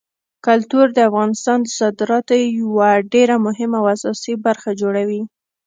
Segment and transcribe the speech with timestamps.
[0.47, 5.21] کلتور د افغانستان د صادراتو یوه ډېره مهمه او اساسي برخه جوړوي.